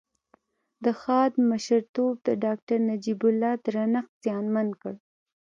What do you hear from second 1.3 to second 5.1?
مشرتوب د داکتر نجيب الله درنښت زیانمن کړ